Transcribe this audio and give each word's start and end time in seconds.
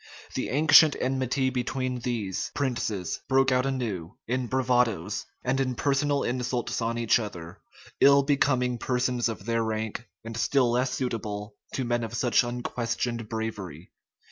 The 0.33 0.49
ancient 0.49 0.95
enmity 0.99 1.51
between 1.51 1.99
these, 1.99 2.49
princes 2.55 3.21
broke 3.27 3.51
out 3.51 3.67
anew 3.67 4.17
in 4.25 4.47
bravadoes, 4.47 5.27
and 5.43 5.59
in 5.59 5.75
personal 5.75 6.23
insults 6.23 6.81
on 6.81 6.97
each 6.97 7.19
other, 7.19 7.61
ill 7.99 8.23
becoming 8.23 8.79
persons 8.79 9.29
of 9.29 9.45
their 9.45 9.63
rank, 9.63 10.07
and 10.23 10.35
still 10.35 10.71
less 10.71 10.91
suitable 10.91 11.53
to 11.73 11.85
men 11.85 12.03
of 12.03 12.15
such 12.15 12.43
unquestioned 12.43 13.29
bravery. 13.29 13.91